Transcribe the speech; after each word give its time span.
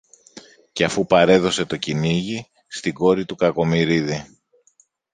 Και 0.71 0.83
αφού 0.83 1.05
παρέδωσε 1.05 1.65
το 1.65 1.77
κυνήγι 1.77 2.49
στην 2.67 2.93
κόρη 2.93 3.25
του 3.25 3.35
Κακομοιρίδη 3.35 4.25